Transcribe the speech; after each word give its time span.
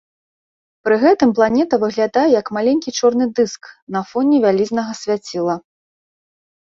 Пры 0.87 0.95
гэтым 1.03 1.33
планета 1.39 1.75
выглядае 1.83 2.25
як 2.39 2.47
маленькі 2.59 2.95
чорны 3.01 3.25
дыск 3.41 3.69
на 3.97 4.01
фоне 4.13 4.37
вялізнага 4.47 4.91
свяціла. 5.05 5.55